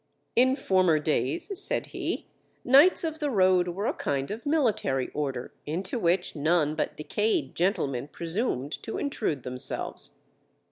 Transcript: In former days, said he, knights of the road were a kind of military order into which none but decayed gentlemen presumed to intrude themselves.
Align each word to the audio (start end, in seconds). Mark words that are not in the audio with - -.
In 0.35 0.55
former 0.55 0.97
days, 0.97 1.51
said 1.63 1.85
he, 1.93 2.25
knights 2.63 3.03
of 3.03 3.19
the 3.19 3.29
road 3.29 3.67
were 3.67 3.85
a 3.85 3.93
kind 3.93 4.31
of 4.31 4.47
military 4.47 5.09
order 5.09 5.53
into 5.67 5.99
which 5.99 6.35
none 6.35 6.73
but 6.73 6.97
decayed 6.97 7.53
gentlemen 7.53 8.07
presumed 8.07 8.71
to 8.81 8.97
intrude 8.97 9.43
themselves. 9.43 10.15